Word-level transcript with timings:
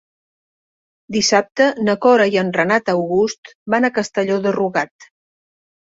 Dissabte 1.17 1.67
na 1.89 1.95
Cora 2.07 2.27
i 2.35 2.39
en 2.43 2.51
Renat 2.57 2.91
August 2.95 3.55
van 3.75 3.87
a 3.87 3.93
Castelló 3.99 4.39
de 4.47 4.59
Rugat. 4.61 5.11